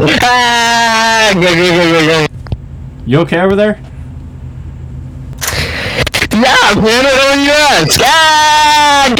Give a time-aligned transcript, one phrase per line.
[0.00, 1.32] Ah,
[3.06, 3.78] You okay over there?
[6.32, 8.00] Yeah, man, what do you ask?
[8.02, 9.12] Ah,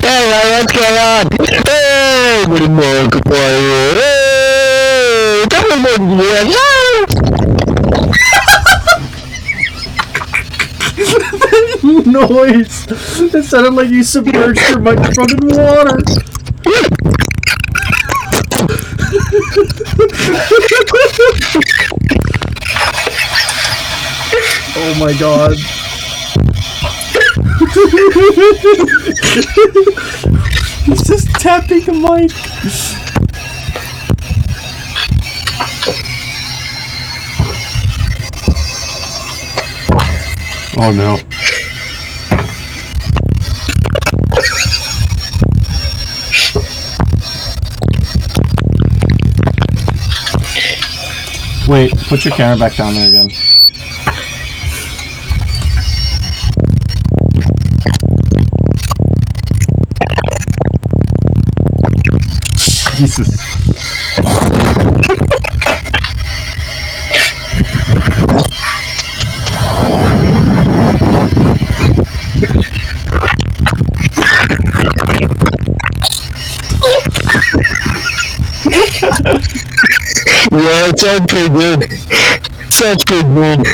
[0.00, 0.24] Hey,
[0.56, 1.28] what's going on?
[1.66, 3.96] Hey, good morning, good morning.
[3.98, 6.48] Hey, come on, yes.
[12.06, 12.86] Noise!
[13.34, 15.98] It sounded like you submerged your microphone in water.
[24.98, 25.56] My god.
[30.84, 32.32] He's just tapping the mic.
[40.80, 41.18] Oh no.
[51.68, 53.47] Wait, put your camera back down there again.
[62.98, 63.28] Jesus.
[80.50, 81.92] Yeah, it sounds pretty good.
[82.72, 83.64] Sounds pretty good.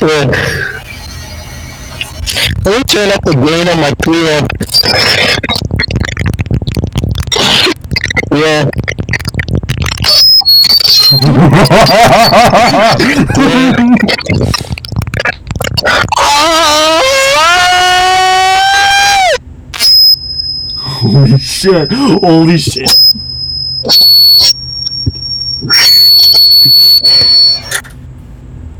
[0.00, 0.72] Yeah.
[2.64, 5.51] Let me turn up the gain on my preamp.
[20.84, 21.92] Holy shit!
[21.92, 22.90] Holy shit!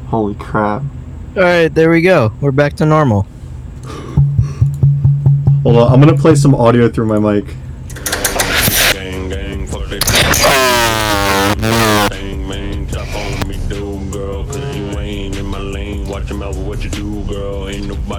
[0.09, 0.83] Holy crap.
[1.35, 2.35] Alright, there we go.
[2.43, 3.27] We're back to normal.
[5.63, 7.57] Hold on, I'm gonna play some audio through my mic.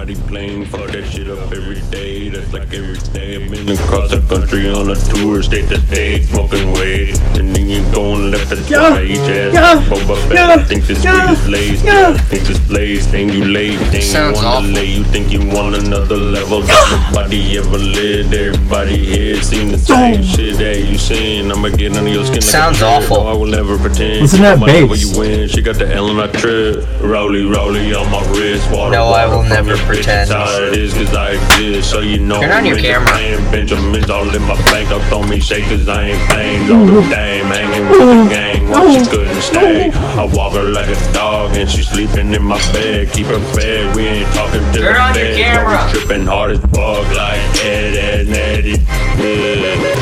[0.06, 2.28] Ain't nobody playing for that shit up every day.
[2.28, 3.36] That's like every day.
[3.42, 7.16] I've been across the country on a tour, state to state, smoking weed.
[7.38, 9.54] And then you going left to Yeah, right, each ass.
[9.54, 11.84] yeah, Boba Fett, yeah, I think this yeah, weed is laced.
[11.86, 12.08] yeah.
[12.10, 14.70] I think this place, thing you late, thing you Sounds wanna awful.
[14.72, 14.84] lay.
[14.92, 18.34] You think you want another level that nobody ever lived.
[18.34, 21.50] Everybody here seen the same shit that you seen.
[21.50, 23.24] I'ma get under your skin like Sounds a awful.
[23.24, 24.20] No, I will never pretend.
[24.20, 25.00] Listen to that bass.
[25.00, 25.48] you win.
[25.48, 26.84] She got the L on her trip.
[27.00, 28.70] Rolly, rolly on my wrist.
[28.70, 29.93] Water, No, I will never your bitch.
[29.94, 30.22] Pretend.
[30.22, 31.90] It's how it is cause I exist.
[31.90, 33.06] So you know Turn on your camera.
[33.08, 33.38] plan.
[33.52, 34.90] Benjamin's all in my bank.
[34.90, 36.70] Up on me shake cause I ain't playing.
[36.70, 38.68] All the dame hanging with the gang.
[38.68, 39.90] Why she couldn't stay.
[39.92, 43.10] I walk her like a dog and she sleeping in my bed.
[43.12, 43.94] Keep her fed.
[43.94, 45.90] We ain't talking to Turn the on your camera.
[45.90, 48.76] Tripping hard as fuck like Ed, Edd, and Eddy.
[49.22, 49.94] Yeah.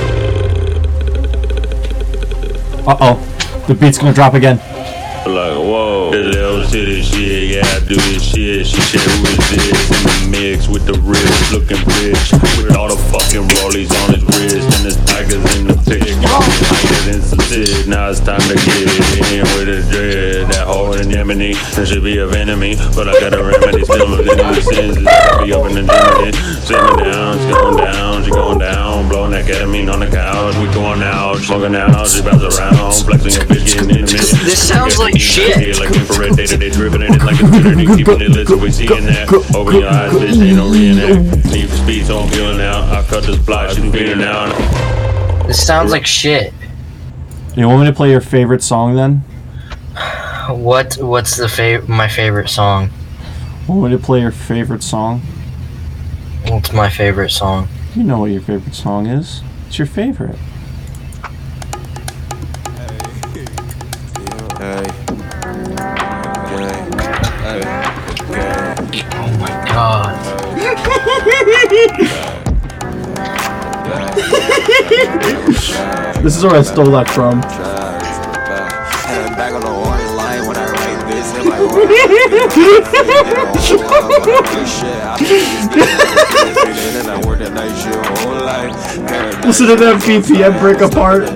[2.86, 3.64] Uh oh.
[3.68, 4.56] The beat's gonna drop again.
[5.24, 6.10] Like, whoa,
[6.72, 8.66] this shit, yeah, I do this shit.
[8.66, 9.78] She said, who is this?
[9.92, 12.32] In the mix with the wrist, looking rich.
[12.56, 16.16] With all the fucking rollies on his wrist, and the tigers in the pig.
[16.24, 20.48] Higher than some shit, now it's time to get it in with a dread.
[20.48, 22.76] That whole anemone, that should be of enemy.
[22.96, 25.04] But I got a remedy, still within the senses.
[25.44, 26.32] Be up in the gym,
[26.64, 28.81] sitting down, she going down, she going down.
[29.42, 33.42] Blowing that ketamine on the couch, we going out, smoking out, she bounce around, flexing
[33.42, 34.44] a bitch, getting intimate.
[34.44, 35.78] This sounds like shit.
[35.78, 38.70] Like infrared data, they dripping in it like a community, keeping it lit, so we
[38.70, 39.32] seeing that.
[39.54, 41.46] Open your eyes, bitch, ain't no reenact.
[41.46, 42.84] Need for speed, so I'm feeling out.
[42.84, 45.46] I cut this block, she's feeling out.
[45.46, 46.52] This sounds like shit.
[47.56, 49.24] You want me to play your favorite song then?
[50.48, 52.90] What what's the fav- my favorite song?
[53.68, 55.20] Want me to play your favorite song?
[56.46, 57.68] What's my favorite song?
[57.94, 59.42] You know what your favorite song is.
[59.66, 60.38] It's your favorite.
[69.14, 70.16] Oh my god.
[76.22, 77.42] This is where I stole that from.
[89.44, 91.28] Listen to that VP break apart.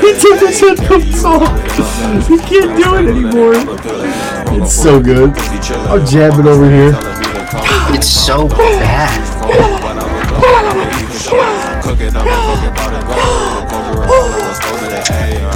[0.00, 2.28] He took his headphones off.
[2.28, 3.54] He can't do it anymore.
[4.62, 5.36] It's so good.
[5.88, 6.92] I'm jamming over here.
[7.94, 9.79] It's so bad.
[11.82, 13.68] Cooking up and fucking bottle of gold.
[13.70, 15.50] Cover a hole in a over the A.